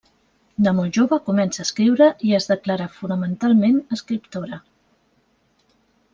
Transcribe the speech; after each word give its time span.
De 0.67 0.71
molt 0.77 0.95
jove 0.99 1.19
comença 1.27 1.61
a 1.63 1.65
escriure 1.67 2.07
i 2.29 2.33
es 2.39 2.49
declara 2.53 2.89
fonamentalment 2.95 3.79
escriptora. 3.99 4.61